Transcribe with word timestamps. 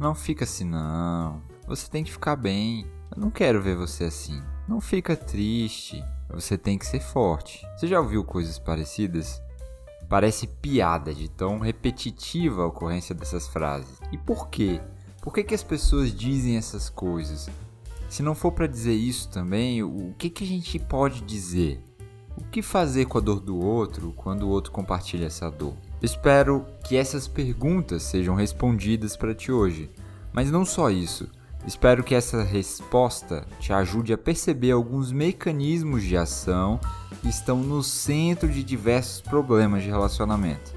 não 0.00 0.14
fica 0.14 0.44
assim 0.44 0.64
não. 0.64 1.42
Você 1.68 1.86
tem 1.86 2.02
que 2.02 2.10
ficar 2.10 2.34
bem. 2.34 2.86
Eu 3.14 3.20
não 3.20 3.30
quero 3.30 3.60
ver 3.60 3.76
você 3.76 4.04
assim. 4.04 4.42
Não 4.66 4.80
fica 4.80 5.14
triste. 5.14 6.02
Você 6.30 6.56
tem 6.56 6.78
que 6.78 6.86
ser 6.86 7.00
forte. 7.00 7.60
Você 7.76 7.86
já 7.86 8.00
ouviu 8.00 8.24
coisas 8.24 8.58
parecidas? 8.58 9.42
Parece 10.08 10.46
piada 10.46 11.12
de 11.12 11.28
tão 11.28 11.58
repetitiva 11.58 12.62
a 12.62 12.66
ocorrência 12.66 13.14
dessas 13.14 13.46
frases. 13.46 14.00
E 14.10 14.16
por 14.16 14.48
quê? 14.48 14.80
Por 15.20 15.34
que, 15.34 15.44
que 15.44 15.54
as 15.54 15.62
pessoas 15.62 16.14
dizem 16.14 16.56
essas 16.56 16.88
coisas? 16.88 17.50
Se 18.08 18.22
não 18.22 18.34
for 18.34 18.52
para 18.52 18.66
dizer 18.66 18.94
isso 18.94 19.28
também, 19.28 19.82
o 19.82 20.14
que, 20.16 20.30
que 20.30 20.44
a 20.44 20.46
gente 20.46 20.78
pode 20.78 21.20
dizer? 21.20 21.78
O 22.38 22.44
que 22.44 22.62
fazer 22.62 23.04
com 23.04 23.18
a 23.18 23.20
dor 23.20 23.38
do 23.38 23.58
outro 23.58 24.14
quando 24.16 24.44
o 24.44 24.48
outro 24.48 24.72
compartilha 24.72 25.26
essa 25.26 25.50
dor? 25.50 25.74
Espero 26.02 26.64
que 26.82 26.96
essas 26.96 27.28
perguntas 27.28 28.04
sejam 28.04 28.34
respondidas 28.34 29.18
para 29.18 29.34
ti 29.34 29.52
hoje. 29.52 29.90
Mas 30.32 30.50
não 30.50 30.64
só 30.64 30.88
isso. 30.88 31.28
Espero 31.66 32.02
que 32.02 32.14
essa 32.14 32.42
resposta 32.42 33.46
te 33.58 33.70
ajude 33.70 34.10
a 34.14 34.18
perceber 34.18 34.70
alguns 34.70 35.12
mecanismos 35.12 36.02
de 36.02 36.16
ação 36.16 36.80
que 37.20 37.28
estão 37.28 37.58
no 37.58 37.82
centro 37.82 38.48
de 38.48 38.64
diversos 38.64 39.20
problemas 39.20 39.82
de 39.82 39.90
relacionamento. 39.90 40.74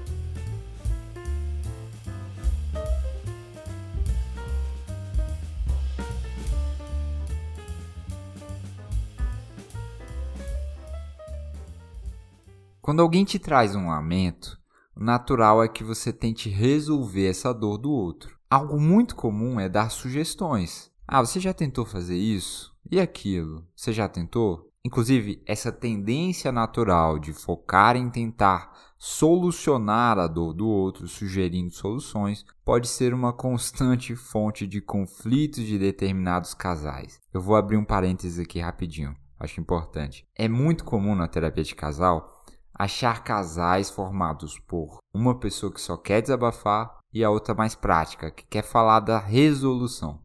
Quando 12.82 13.00
alguém 13.00 13.24
te 13.24 13.38
traz 13.38 13.74
um 13.74 13.88
lamento, 13.88 14.62
natural 14.96 15.62
é 15.62 15.68
que 15.68 15.84
você 15.84 16.12
tente 16.12 16.48
resolver 16.48 17.26
essa 17.26 17.52
dor 17.52 17.78
do 17.78 17.90
outro. 17.90 18.38
Algo 18.50 18.80
muito 18.80 19.16
comum 19.16 19.58
é 19.58 19.68
dar 19.68 19.90
sugestões. 19.90 20.90
Ah, 21.06 21.20
você 21.20 21.40
já 21.40 21.52
tentou 21.52 21.84
fazer 21.84 22.16
isso? 22.16 22.74
E 22.90 23.00
aquilo? 23.00 23.66
Você 23.74 23.92
já 23.92 24.08
tentou? 24.08 24.70
Inclusive, 24.84 25.42
essa 25.46 25.72
tendência 25.72 26.52
natural 26.52 27.18
de 27.18 27.32
focar 27.32 27.96
em 27.96 28.10
tentar 28.10 28.70
solucionar 28.98 30.18
a 30.18 30.26
dor 30.26 30.52
do 30.52 30.68
outro, 30.68 31.08
sugerindo 31.08 31.70
soluções, 31.72 32.44
pode 32.64 32.88
ser 32.88 33.14
uma 33.14 33.32
constante 33.36 34.14
fonte 34.14 34.66
de 34.66 34.80
conflitos 34.82 35.64
de 35.64 35.78
determinados 35.78 36.52
casais. 36.52 37.20
Eu 37.32 37.40
vou 37.40 37.56
abrir 37.56 37.78
um 37.78 37.84
parênteses 37.84 38.38
aqui 38.38 38.60
rapidinho, 38.60 39.16
acho 39.40 39.58
importante. 39.58 40.26
É 40.36 40.48
muito 40.48 40.84
comum 40.84 41.14
na 41.14 41.28
terapia 41.28 41.64
de 41.64 41.74
casal 41.74 42.33
achar 42.74 43.22
casais 43.22 43.88
formados 43.88 44.58
por 44.58 44.98
uma 45.14 45.38
pessoa 45.38 45.72
que 45.72 45.80
só 45.80 45.96
quer 45.96 46.20
desabafar 46.20 46.98
e 47.12 47.22
a 47.22 47.30
outra 47.30 47.54
mais 47.54 47.74
prática, 47.74 48.30
que 48.30 48.44
quer 48.44 48.64
falar 48.64 49.00
da 49.00 49.18
resolução. 49.18 50.20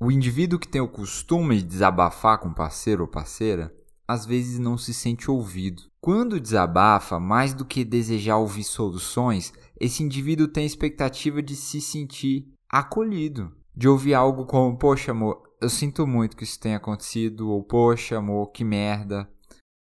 O 0.00 0.10
indivíduo 0.10 0.58
que 0.58 0.68
tem 0.68 0.80
o 0.80 0.88
costume 0.88 1.58
de 1.58 1.64
desabafar 1.64 2.38
com 2.38 2.52
parceiro 2.52 3.02
ou 3.02 3.08
parceira, 3.08 3.74
às 4.06 4.24
vezes 4.24 4.58
não 4.58 4.78
se 4.78 4.94
sente 4.94 5.30
ouvido. 5.30 5.82
Quando 6.00 6.40
desabafa, 6.40 7.20
mais 7.20 7.52
do 7.52 7.64
que 7.64 7.84
desejar 7.84 8.38
ouvir 8.38 8.64
soluções, 8.64 9.52
esse 9.78 10.02
indivíduo 10.02 10.48
tem 10.48 10.64
a 10.64 10.66
expectativa 10.66 11.42
de 11.42 11.54
se 11.54 11.80
sentir 11.80 12.52
acolhido, 12.68 13.52
de 13.76 13.88
ouvir 13.88 14.14
algo 14.14 14.46
como: 14.46 14.78
Poxa, 14.78 15.10
amor, 15.10 15.42
eu 15.60 15.68
sinto 15.68 16.06
muito 16.06 16.36
que 16.36 16.44
isso 16.44 16.58
tenha 16.58 16.76
acontecido, 16.76 17.50
ou 17.50 17.62
Poxa, 17.62 18.18
amor, 18.18 18.50
que 18.50 18.64
merda, 18.64 19.28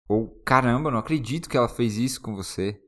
ou 0.09 0.27
caramba, 0.43 0.89
não 0.89 0.97
acredito 0.97 1.47
que 1.47 1.55
ela 1.55 1.69
fez 1.69 1.95
isso 1.97 2.19
com 2.19 2.35
você. 2.35 2.81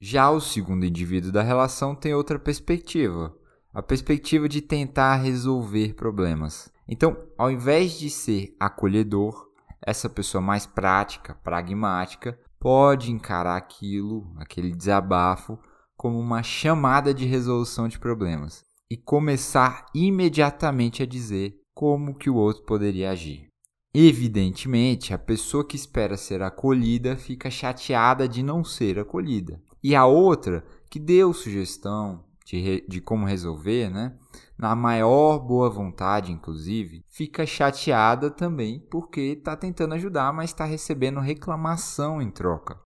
Já 0.00 0.30
o 0.30 0.40
segundo 0.40 0.84
indivíduo 0.84 1.30
da 1.30 1.42
relação 1.42 1.94
tem 1.94 2.12
outra 2.12 2.40
perspectiva, 2.40 3.32
a 3.72 3.80
perspectiva 3.80 4.48
de 4.48 4.60
tentar 4.60 5.16
resolver 5.16 5.94
problemas. 5.94 6.72
Então, 6.88 7.16
ao 7.38 7.52
invés 7.52 7.92
de 7.92 8.10
ser 8.10 8.56
acolhedor, 8.58 9.48
essa 9.80 10.10
pessoa 10.10 10.42
mais 10.42 10.66
prática, 10.66 11.34
pragmática, 11.36 12.36
pode 12.58 13.12
encarar 13.12 13.56
aquilo, 13.56 14.34
aquele 14.36 14.74
desabafo, 14.74 15.56
como 15.96 16.18
uma 16.18 16.42
chamada 16.42 17.14
de 17.14 17.26
resolução 17.26 17.86
de 17.86 17.98
problemas 17.98 18.64
e 18.90 18.96
começar 18.96 19.86
imediatamente 19.94 21.02
a 21.02 21.06
dizer 21.06 21.54
como 21.72 22.16
que 22.16 22.28
o 22.28 22.34
outro 22.34 22.64
poderia 22.64 23.10
agir. 23.10 23.49
Evidentemente, 23.92 25.12
a 25.12 25.18
pessoa 25.18 25.66
que 25.66 25.74
espera 25.74 26.16
ser 26.16 26.42
acolhida 26.42 27.16
fica 27.16 27.50
chateada 27.50 28.28
de 28.28 28.42
não 28.42 28.62
ser 28.62 28.98
acolhida. 28.98 29.60
E 29.82 29.96
a 29.96 30.06
outra, 30.06 30.64
que 30.88 31.00
deu 31.00 31.32
sugestão 31.32 32.24
de, 32.44 32.84
de 32.88 33.00
como 33.00 33.26
resolver, 33.26 33.90
né? 33.90 34.16
na 34.60 34.76
maior 34.76 35.38
boa 35.38 35.70
vontade, 35.70 36.30
inclusive, 36.30 37.02
fica 37.08 37.46
chateada 37.46 38.30
também 38.30 38.78
porque 38.90 39.20
está 39.20 39.56
tentando 39.56 39.94
ajudar, 39.94 40.34
mas 40.34 40.50
está 40.50 40.66
recebendo 40.66 41.18
reclamação 41.18 42.20
em 42.20 42.30
troca. 42.30 42.78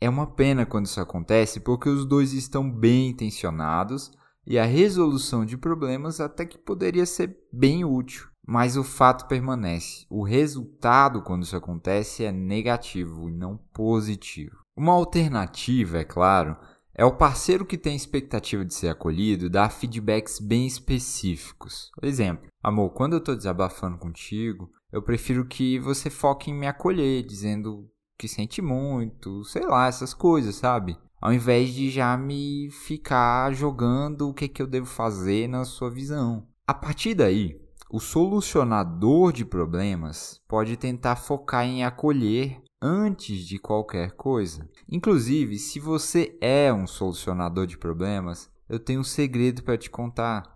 É 0.00 0.10
uma 0.10 0.26
pena 0.26 0.66
quando 0.66 0.86
isso 0.86 1.00
acontece 1.00 1.60
porque 1.60 1.88
os 1.88 2.04
dois 2.04 2.32
estão 2.32 2.68
bem 2.68 3.10
intencionados 3.10 4.10
e 4.44 4.58
a 4.58 4.64
resolução 4.64 5.46
de 5.46 5.56
problemas 5.56 6.20
até 6.20 6.44
que 6.44 6.58
poderia 6.58 7.06
ser 7.06 7.38
bem 7.52 7.84
útil. 7.84 8.28
Mas 8.46 8.76
o 8.76 8.84
fato 8.84 9.26
permanece. 9.26 10.06
O 10.08 10.22
resultado, 10.22 11.20
quando 11.22 11.42
isso 11.42 11.56
acontece, 11.56 12.24
é 12.24 12.30
negativo 12.30 13.28
e 13.28 13.32
não 13.32 13.56
positivo. 13.72 14.58
Uma 14.76 14.92
alternativa, 14.92 15.98
é 15.98 16.04
claro, 16.04 16.56
é 16.94 17.04
o 17.04 17.16
parceiro 17.16 17.66
que 17.66 17.76
tem 17.76 17.94
expectativa 17.94 18.64
de 18.64 18.72
ser 18.72 18.88
acolhido 18.88 19.50
dar 19.50 19.70
feedbacks 19.70 20.38
bem 20.38 20.66
específicos. 20.66 21.90
Por 21.94 22.06
exemplo, 22.06 22.46
amor, 22.62 22.90
quando 22.90 23.12
eu 23.14 23.18
estou 23.18 23.36
desabafando 23.36 23.98
contigo, 23.98 24.70
eu 24.90 25.02
prefiro 25.02 25.44
que 25.44 25.78
você 25.78 26.08
foque 26.08 26.50
em 26.50 26.54
me 26.54 26.66
acolher, 26.66 27.22
dizendo 27.22 27.90
que 28.18 28.26
sente 28.26 28.62
muito, 28.62 29.44
sei 29.44 29.66
lá, 29.66 29.88
essas 29.88 30.14
coisas, 30.14 30.54
sabe? 30.56 30.96
Ao 31.20 31.32
invés 31.32 31.74
de 31.74 31.90
já 31.90 32.16
me 32.16 32.70
ficar 32.70 33.52
jogando 33.52 34.28
o 34.28 34.34
que, 34.34 34.48
que 34.48 34.62
eu 34.62 34.66
devo 34.66 34.86
fazer 34.86 35.48
na 35.48 35.64
sua 35.64 35.90
visão. 35.90 36.46
A 36.66 36.72
partir 36.72 37.14
daí, 37.14 37.60
o 37.88 38.00
solucionador 38.00 39.32
de 39.32 39.44
problemas 39.44 40.42
pode 40.48 40.76
tentar 40.76 41.16
focar 41.16 41.64
em 41.64 41.84
acolher 41.84 42.60
antes 42.82 43.46
de 43.46 43.58
qualquer 43.58 44.12
coisa. 44.12 44.68
Inclusive, 44.88 45.58
se 45.58 45.78
você 45.78 46.36
é 46.40 46.72
um 46.72 46.86
solucionador 46.86 47.66
de 47.66 47.78
problemas, 47.78 48.50
eu 48.68 48.78
tenho 48.78 49.00
um 49.00 49.04
segredo 49.04 49.62
para 49.62 49.78
te 49.78 49.88
contar. 49.88 50.54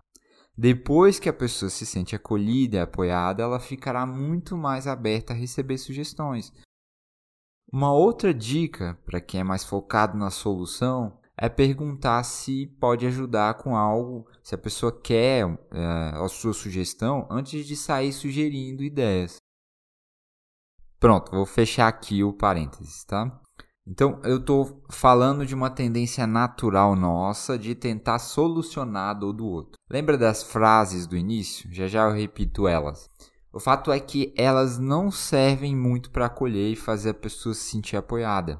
Depois 0.57 1.19
que 1.19 1.29
a 1.29 1.33
pessoa 1.33 1.69
se 1.69 1.85
sente 1.85 2.15
acolhida 2.15 2.77
e 2.77 2.81
apoiada, 2.81 3.41
ela 3.41 3.59
ficará 3.59 4.05
muito 4.05 4.57
mais 4.57 4.85
aberta 4.85 5.33
a 5.33 5.35
receber 5.35 5.77
sugestões. 5.77 6.51
Uma 7.71 7.93
outra 7.93 8.33
dica 8.33 8.99
para 9.05 9.21
quem 9.21 9.39
é 9.39 9.43
mais 9.43 9.63
focado 9.63 10.17
na 10.17 10.29
solução 10.29 11.17
é 11.41 11.49
perguntar 11.49 12.21
se 12.21 12.67
pode 12.79 13.03
ajudar 13.07 13.55
com 13.55 13.75
algo, 13.75 14.27
se 14.43 14.53
a 14.53 14.57
pessoa 14.59 14.91
quer 14.91 15.43
é, 15.71 16.11
a 16.13 16.27
sua 16.27 16.53
sugestão 16.53 17.27
antes 17.31 17.65
de 17.65 17.75
sair 17.75 18.13
sugerindo 18.13 18.83
ideias. 18.83 19.37
Pronto, 20.99 21.31
vou 21.31 21.47
fechar 21.47 21.87
aqui 21.87 22.23
o 22.23 22.31
parênteses, 22.31 23.03
tá? 23.05 23.41
Então, 23.87 24.21
eu 24.23 24.37
estou 24.37 24.83
falando 24.91 25.43
de 25.43 25.55
uma 25.55 25.71
tendência 25.71 26.27
natural 26.27 26.95
nossa 26.95 27.57
de 27.57 27.73
tentar 27.73 28.19
solucionar 28.19 29.09
a 29.09 29.13
dor 29.15 29.33
do 29.33 29.47
outro. 29.47 29.79
Lembra 29.89 30.19
das 30.19 30.43
frases 30.43 31.07
do 31.07 31.17
início? 31.17 31.67
Já 31.73 31.87
já 31.87 32.03
eu 32.03 32.13
repito 32.13 32.67
elas. 32.67 33.09
O 33.51 33.59
fato 33.59 33.91
é 33.91 33.99
que 33.99 34.31
elas 34.37 34.77
não 34.77 35.09
servem 35.09 35.75
muito 35.75 36.11
para 36.11 36.27
acolher 36.27 36.71
e 36.71 36.75
fazer 36.75 37.09
a 37.09 37.15
pessoa 37.15 37.55
se 37.55 37.71
sentir 37.71 37.97
apoiada. 37.97 38.59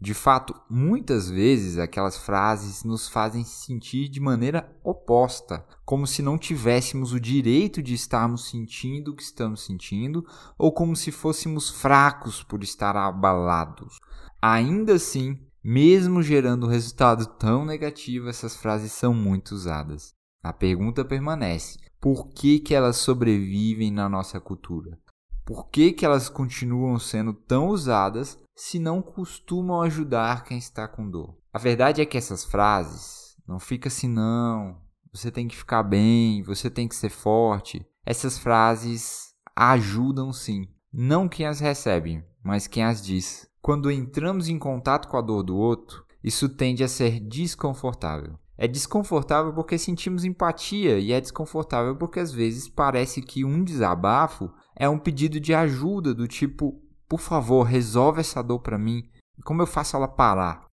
De 0.00 0.14
fato, 0.14 0.54
muitas 0.70 1.28
vezes 1.28 1.76
aquelas 1.76 2.16
frases 2.16 2.84
nos 2.84 3.08
fazem 3.08 3.42
sentir 3.44 4.08
de 4.08 4.20
maneira 4.20 4.70
oposta, 4.84 5.66
como 5.84 6.06
se 6.06 6.22
não 6.22 6.38
tivéssemos 6.38 7.12
o 7.12 7.18
direito 7.18 7.82
de 7.82 7.94
estarmos 7.94 8.48
sentindo 8.48 9.10
o 9.10 9.16
que 9.16 9.24
estamos 9.24 9.64
sentindo, 9.64 10.24
ou 10.56 10.72
como 10.72 10.94
se 10.94 11.10
fôssemos 11.10 11.68
fracos 11.68 12.44
por 12.44 12.62
estar 12.62 12.96
abalados. 12.96 13.98
Ainda 14.40 14.94
assim, 14.94 15.36
mesmo 15.64 16.22
gerando 16.22 16.66
um 16.66 16.70
resultado 16.70 17.26
tão 17.26 17.64
negativo, 17.64 18.28
essas 18.28 18.54
frases 18.54 18.92
são 18.92 19.12
muito 19.12 19.50
usadas. 19.50 20.14
A 20.44 20.52
pergunta 20.52 21.04
permanece: 21.04 21.76
por 22.00 22.28
que, 22.28 22.60
que 22.60 22.72
elas 22.72 22.98
sobrevivem 22.98 23.90
na 23.90 24.08
nossa 24.08 24.38
cultura? 24.40 24.96
Por 25.44 25.68
que, 25.70 25.92
que 25.92 26.04
elas 26.04 26.28
continuam 26.28 26.98
sendo 27.00 27.32
tão 27.32 27.68
usadas 27.68 28.38
se 28.58 28.80
não 28.80 29.00
costumam 29.00 29.80
ajudar 29.82 30.42
quem 30.42 30.58
está 30.58 30.88
com 30.88 31.08
dor? 31.08 31.38
A 31.52 31.58
verdade 31.58 32.02
é 32.02 32.04
que 32.04 32.18
essas 32.18 32.44
frases, 32.44 33.36
não 33.46 33.60
fica 33.60 33.86
assim 33.86 34.08
não, 34.08 34.76
você 35.12 35.30
tem 35.30 35.46
que 35.46 35.56
ficar 35.56 35.84
bem, 35.84 36.42
você 36.42 36.68
tem 36.68 36.88
que 36.88 36.96
ser 36.96 37.08
forte, 37.08 37.86
essas 38.04 38.36
frases 38.36 39.32
ajudam 39.54 40.32
sim. 40.32 40.66
Não 40.92 41.28
quem 41.28 41.46
as 41.46 41.60
recebe, 41.60 42.24
mas 42.42 42.66
quem 42.66 42.82
as 42.82 43.00
diz. 43.00 43.48
Quando 43.62 43.92
entramos 43.92 44.48
em 44.48 44.58
contato 44.58 45.06
com 45.06 45.16
a 45.16 45.22
dor 45.22 45.44
do 45.44 45.56
outro, 45.56 46.04
isso 46.22 46.48
tende 46.48 46.82
a 46.82 46.88
ser 46.88 47.20
desconfortável. 47.20 48.36
É 48.56 48.66
desconfortável 48.66 49.54
porque 49.54 49.78
sentimos 49.78 50.24
empatia 50.24 50.98
e 50.98 51.12
é 51.12 51.20
desconfortável 51.20 51.94
porque 51.94 52.18
às 52.18 52.32
vezes 52.32 52.68
parece 52.68 53.22
que 53.22 53.44
um 53.44 53.62
desabafo 53.62 54.50
é 54.74 54.88
um 54.88 54.98
pedido 54.98 55.38
de 55.38 55.54
ajuda 55.54 56.12
do 56.12 56.26
tipo, 56.26 56.82
por 57.08 57.20
favor, 57.20 57.62
resolve 57.62 58.20
essa 58.20 58.42
dor 58.42 58.60
para 58.60 58.78
mim. 58.78 59.08
Como 59.44 59.62
eu 59.62 59.66
faço 59.66 59.96
ela 59.96 60.06
parar? 60.06 60.66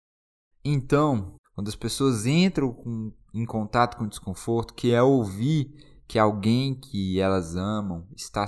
Então, 0.64 1.34
quando 1.54 1.68
as 1.68 1.76
pessoas 1.76 2.24
entram 2.24 2.72
com, 2.72 3.12
em 3.34 3.44
contato 3.44 3.96
com 3.96 4.06
desconforto, 4.06 4.74
que 4.74 4.92
é 4.92 5.02
ouvir 5.02 5.74
que 6.08 6.18
alguém 6.18 6.74
que 6.74 7.20
elas 7.20 7.56
amam 7.56 8.06
está, 8.16 8.46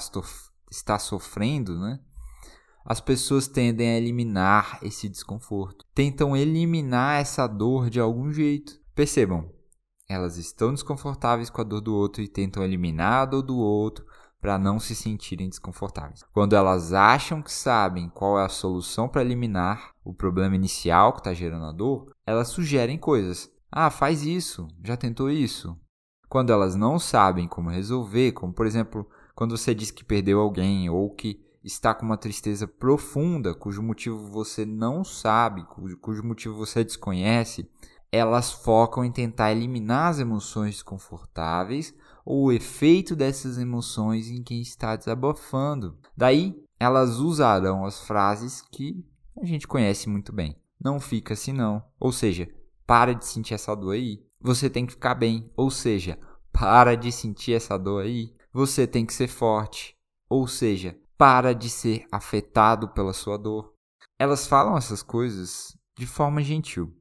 está 0.71 0.99
sofrendo, 0.99 1.79
né? 1.79 2.01
As 2.85 3.01
pessoas 3.01 3.49
tendem 3.49 3.89
a 3.89 3.97
eliminar 3.97 4.79
esse 4.83 5.09
desconforto, 5.09 5.87
tentam 5.95 6.37
eliminar 6.37 7.21
essa 7.21 7.47
dor 7.47 7.89
de 7.89 7.99
algum 7.99 8.31
jeito. 8.31 8.79
Percebam, 8.95 9.51
elas 10.09 10.37
estão 10.37 10.73
desconfortáveis 10.73 11.49
com 11.49 11.61
a 11.63 11.65
dor 11.65 11.81
do 11.81 11.95
outro 11.95 12.23
e 12.23 12.29
tentam 12.29 12.63
eliminar 12.63 13.23
a 13.23 13.27
dor 13.27 13.43
do 13.43 13.57
outro 13.57 14.05
para 14.45 14.59
não 14.59 14.79
se 14.79 14.95
sentirem 14.95 15.49
desconfortáveis. 15.49 16.23
Quando 16.31 16.55
elas 16.55 16.93
acham 16.93 17.41
que 17.41 17.51
sabem 17.51 18.11
qual 18.11 18.39
é 18.39 18.45
a 18.45 18.49
solução 18.51 19.09
para 19.09 19.23
eliminar 19.23 19.95
o 20.05 20.13
problema 20.13 20.55
inicial 20.55 21.15
que 21.15 21.21
está 21.21 21.33
gerando 21.33 21.65
a 21.65 21.73
dor, 21.73 22.13
elas 22.27 22.49
sugerem 22.49 22.99
coisas. 22.99 23.51
Ah, 23.73 23.89
faz 23.89 24.23
isso, 24.23 24.69
já 24.83 24.99
tentou 24.99 25.31
isso. 25.31 25.75
Quando 26.29 26.53
elas 26.53 26.77
não 26.77 26.99
sabem 26.99 27.49
como 27.49 27.71
resolver, 27.71 28.33
como 28.33 28.53
por 28.53 28.67
exemplo, 28.67 29.09
quando 29.35 29.57
você 29.57 29.75
diz 29.75 29.91
que 29.91 30.05
perdeu 30.05 30.39
alguém 30.39 30.91
ou 30.91 31.09
que 31.09 31.43
está 31.65 31.95
com 31.95 32.05
uma 32.05 32.19
tristeza 32.19 32.69
profunda, 32.69 33.55
cujo 33.55 33.83
motivo 33.83 34.27
você 34.27 34.67
não 34.67 35.03
sabe, 35.03 35.65
cujo, 35.65 35.97
cujo 35.97 36.23
motivo 36.23 36.55
você 36.55 36.85
desconhece, 36.85 37.67
elas 38.15 38.53
focam 38.53 39.05
em 39.05 39.11
tentar 39.11 39.53
eliminar 39.53 40.11
as 40.11 40.19
emoções 40.19 40.75
desconfortáveis 40.75 41.95
ou 42.25 42.45
o 42.45 42.53
efeito 42.53 43.17
dessas 43.17 43.59
emoções 43.59 44.29
em 44.29 44.43
quem 44.43 44.61
está 44.61 44.97
desabafando. 44.97 45.99
Daí, 46.17 46.57
elas 46.79 47.19
usarão 47.19 47.85
as 47.85 48.01
frases 48.01 48.63
que 48.73 49.05
a 49.41 49.45
gente 49.45 49.67
conhece 49.67 50.09
muito 50.09 50.33
bem. 50.33 50.57
Não 50.83 51.01
fica 51.01 51.35
assim 51.35 51.53
não. 51.53 51.83
Ou 51.99 52.13
seja, 52.13 52.49
para 52.87 53.15
de 53.15 53.27
sentir 53.27 53.55
essa 53.55 53.75
dor 53.75 53.93
aí. 53.93 54.25
Você 54.41 54.71
tem 54.71 54.87
que 54.87 54.93
ficar 54.93 55.15
bem. 55.15 55.51
Ou 55.57 55.71
seja, 55.71 56.19
para 56.53 56.97
de 56.97 57.11
sentir 57.11 57.55
essa 57.55 57.77
dor 57.79 58.05
aí. 58.05 58.35
Você 58.53 58.87
tem 58.87 59.05
que 59.05 59.13
ser 59.13 59.29
forte. 59.29 59.97
Ou 60.29 60.47
seja, 60.47 60.97
para 61.17 61.55
de 61.55 61.69
ser 61.69 62.07
afetado 62.13 62.89
pela 62.89 63.13
sua 63.13 63.37
dor. 63.37 63.75
Elas 64.19 64.47
falam 64.47 64.77
essas 64.77 65.03
coisas 65.03 65.77
de 65.99 66.07
forma 66.07 66.43
gentil. 66.43 66.95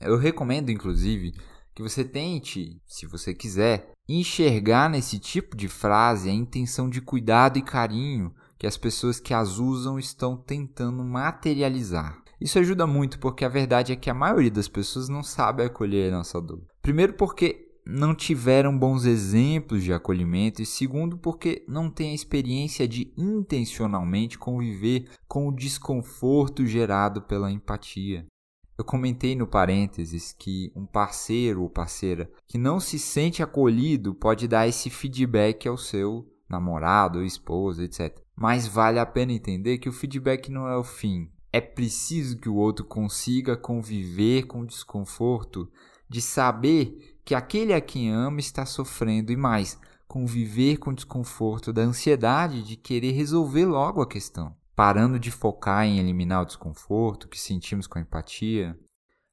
Eu 0.00 0.16
recomendo, 0.16 0.70
inclusive, 0.70 1.34
que 1.74 1.82
você 1.82 2.04
tente, 2.04 2.80
se 2.86 3.06
você 3.06 3.34
quiser, 3.34 3.92
enxergar 4.08 4.88
nesse 4.88 5.18
tipo 5.18 5.56
de 5.56 5.68
frase 5.68 6.30
a 6.30 6.32
intenção 6.32 6.88
de 6.88 7.00
cuidado 7.00 7.58
e 7.58 7.62
carinho 7.62 8.32
que 8.58 8.66
as 8.66 8.76
pessoas 8.76 9.20
que 9.20 9.34
as 9.34 9.58
usam 9.58 9.98
estão 9.98 10.36
tentando 10.36 11.04
materializar. 11.04 12.22
Isso 12.40 12.58
ajuda 12.58 12.86
muito 12.86 13.18
porque 13.18 13.44
a 13.44 13.48
verdade 13.48 13.92
é 13.92 13.96
que 13.96 14.10
a 14.10 14.14
maioria 14.14 14.50
das 14.50 14.68
pessoas 14.68 15.08
não 15.08 15.22
sabe 15.22 15.62
acolher 15.62 16.12
a 16.12 16.18
nossa 16.18 16.40
dor. 16.40 16.62
Primeiro 16.82 17.14
porque 17.14 17.66
não 17.84 18.14
tiveram 18.14 18.76
bons 18.76 19.04
exemplos 19.04 19.82
de 19.82 19.92
acolhimento 19.92 20.60
e 20.60 20.66
segundo 20.66 21.16
porque 21.16 21.64
não 21.68 21.88
têm 21.88 22.10
a 22.10 22.14
experiência 22.14 22.86
de 22.86 23.12
intencionalmente 23.16 24.38
conviver 24.38 25.08
com 25.28 25.48
o 25.48 25.54
desconforto 25.54 26.66
gerado 26.66 27.22
pela 27.22 27.50
empatia. 27.50 28.26
Eu 28.78 28.84
comentei 28.84 29.34
no 29.34 29.46
parênteses 29.46 30.34
que 30.38 30.70
um 30.76 30.84
parceiro 30.84 31.62
ou 31.62 31.70
parceira 31.70 32.30
que 32.46 32.58
não 32.58 32.78
se 32.78 32.98
sente 32.98 33.42
acolhido 33.42 34.14
pode 34.14 34.46
dar 34.46 34.68
esse 34.68 34.90
feedback 34.90 35.66
ao 35.66 35.78
seu 35.78 36.30
namorado 36.46 37.20
ou 37.20 37.24
esposa, 37.24 37.84
etc. 37.84 38.20
Mas 38.36 38.66
vale 38.66 38.98
a 38.98 39.06
pena 39.06 39.32
entender 39.32 39.78
que 39.78 39.88
o 39.88 39.92
feedback 39.92 40.50
não 40.50 40.68
é 40.68 40.76
o 40.76 40.84
fim. 40.84 41.30
É 41.50 41.60
preciso 41.60 42.36
que 42.36 42.50
o 42.50 42.56
outro 42.56 42.84
consiga 42.84 43.56
conviver 43.56 44.42
com 44.42 44.60
o 44.60 44.66
desconforto 44.66 45.70
de 46.06 46.20
saber 46.20 47.18
que 47.24 47.34
aquele 47.34 47.72
a 47.72 47.80
quem 47.80 48.12
ama 48.12 48.40
está 48.40 48.66
sofrendo 48.66 49.32
e 49.32 49.36
mais, 49.36 49.80
conviver 50.06 50.76
com 50.76 50.90
o 50.90 50.94
desconforto 50.94 51.72
da 51.72 51.80
ansiedade 51.80 52.62
de 52.62 52.76
querer 52.76 53.12
resolver 53.12 53.64
logo 53.64 54.02
a 54.02 54.06
questão 54.06 54.54
parando 54.76 55.18
de 55.18 55.30
focar 55.30 55.86
em 55.86 55.98
eliminar 55.98 56.42
o 56.42 56.46
desconforto 56.46 57.28
que 57.28 57.40
sentimos 57.40 57.86
com 57.86 57.98
a 57.98 58.02
empatia, 58.02 58.78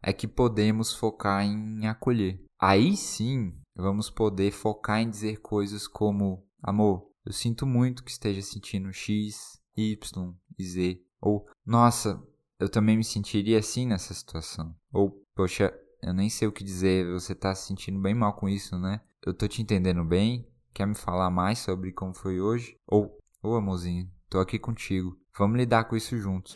é 0.01 0.13
que 0.13 0.27
podemos 0.27 0.93
focar 0.93 1.43
em 1.43 1.85
acolher. 1.85 2.41
Aí 2.59 2.95
sim, 2.95 3.53
vamos 3.75 4.09
poder 4.09 4.51
focar 4.51 5.01
em 5.01 5.09
dizer 5.09 5.41
coisas 5.41 5.85
como: 5.87 6.47
amor, 6.61 7.09
eu 7.25 7.33
sinto 7.33 7.65
muito 7.65 8.03
que 8.03 8.11
esteja 8.11 8.41
sentindo 8.41 8.91
X, 8.93 9.61
Y 9.75 10.33
e 10.57 10.63
Z. 10.63 11.01
Ou, 11.19 11.45
nossa, 11.65 12.21
eu 12.59 12.69
também 12.69 12.97
me 12.97 13.03
sentiria 13.03 13.59
assim 13.59 13.85
nessa 13.85 14.13
situação. 14.13 14.73
Ou, 14.91 15.23
poxa, 15.35 15.73
eu 16.01 16.13
nem 16.13 16.29
sei 16.29 16.47
o 16.47 16.51
que 16.51 16.63
dizer, 16.63 17.11
você 17.11 17.35
tá 17.35 17.53
se 17.53 17.67
sentindo 17.67 17.99
bem 17.99 18.13
mal 18.13 18.33
com 18.33 18.47
isso, 18.47 18.77
né? 18.77 19.01
Eu 19.25 19.33
tô 19.33 19.47
te 19.47 19.61
entendendo 19.61 20.03
bem? 20.03 20.47
Quer 20.73 20.85
me 20.85 20.95
falar 20.95 21.29
mais 21.29 21.59
sobre 21.59 21.91
como 21.91 22.13
foi 22.13 22.41
hoje? 22.41 22.77
Ou, 22.87 23.17
ô 23.41 23.55
amorzinho, 23.55 24.09
tô 24.29 24.39
aqui 24.39 24.57
contigo. 24.59 25.17
Vamos 25.35 25.57
lidar 25.57 25.85
com 25.85 25.95
isso 25.95 26.15
juntos. 26.15 26.55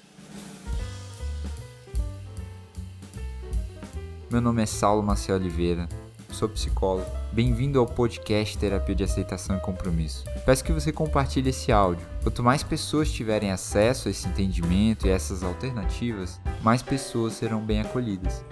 Meu 4.30 4.40
nome 4.40 4.62
é 4.62 4.68
Saulo 4.68 5.02
Maciel 5.02 5.38
Oliveira, 5.38 5.90
sou 6.30 6.48
psicólogo. 6.48 7.10
Bem-vindo 7.32 7.80
ao 7.80 7.88
podcast 7.88 8.56
Terapia 8.56 8.94
de 8.94 9.04
Aceitação 9.04 9.58
e 9.58 9.62
Compromisso. 9.62 10.26
Peço 10.46 10.64
que 10.64 10.72
você 10.72 10.92
compartilhe 10.92 11.50
esse 11.50 11.72
áudio. 11.72 12.06
Quanto 12.22 12.44
mais 12.44 12.62
pessoas 12.62 13.12
tiverem 13.12 13.52
acesso 13.52 14.10
a 14.10 14.12
esse 14.12 14.28
entendimento 14.28 15.08
e 15.08 15.10
essas 15.10 15.42
alternativas, 15.42 16.40
mais 16.62 16.84
pessoas 16.84 17.34
serão 17.34 17.66
bem 17.66 17.82
acolhidas. 17.82 18.46